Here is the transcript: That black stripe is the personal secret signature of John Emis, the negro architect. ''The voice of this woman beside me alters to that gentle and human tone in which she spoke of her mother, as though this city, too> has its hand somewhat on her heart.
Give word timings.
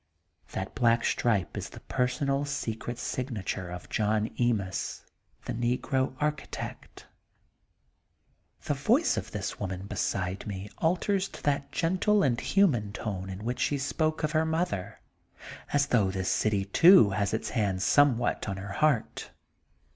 That 0.53 0.73
black 0.73 1.05
stripe 1.05 1.55
is 1.55 1.69
the 1.69 1.79
personal 1.81 2.43
secret 2.43 2.97
signature 2.97 3.69
of 3.69 3.87
John 3.87 4.29
Emis, 4.31 5.03
the 5.45 5.53
negro 5.53 6.15
architect. 6.19 7.05
''The 8.65 8.73
voice 8.73 9.15
of 9.15 9.29
this 9.29 9.59
woman 9.59 9.85
beside 9.85 10.47
me 10.47 10.71
alters 10.79 11.29
to 11.29 11.43
that 11.43 11.71
gentle 11.71 12.23
and 12.23 12.41
human 12.41 12.91
tone 12.93 13.29
in 13.29 13.45
which 13.45 13.59
she 13.59 13.77
spoke 13.77 14.23
of 14.23 14.31
her 14.31 14.43
mother, 14.43 15.01
as 15.71 15.85
though 15.85 16.09
this 16.09 16.29
city, 16.31 16.65
too> 16.65 17.11
has 17.11 17.31
its 17.31 17.51
hand 17.51 17.83
somewhat 17.83 18.49
on 18.49 18.57
her 18.57 18.73
heart. 18.73 19.29